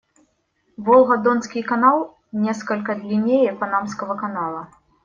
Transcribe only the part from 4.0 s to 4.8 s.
канала.